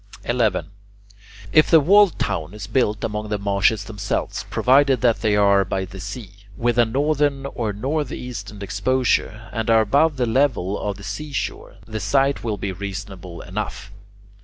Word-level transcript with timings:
11. 0.25 0.71
If 1.53 1.69
the 1.69 1.79
walled 1.79 2.17
town 2.17 2.55
is 2.55 2.65
built 2.65 3.03
among 3.03 3.29
the 3.29 3.37
marshes 3.37 3.83
themselves, 3.83 4.45
provided 4.49 5.01
they 5.01 5.35
are 5.35 5.63
by 5.63 5.85
the 5.85 5.99
sea, 5.99 6.31
with 6.57 6.79
a 6.79 6.85
northern 6.85 7.45
or 7.45 7.71
north 7.71 8.11
eastern 8.11 8.63
exposure, 8.63 9.47
and 9.53 9.69
are 9.69 9.81
above 9.81 10.17
the 10.17 10.25
level 10.25 10.79
of 10.81 10.97
the 10.97 11.03
seashore, 11.03 11.75
the 11.85 11.99
site 11.99 12.43
will 12.43 12.57
be 12.57 12.71
reasonable 12.71 13.41
enough. 13.41 13.91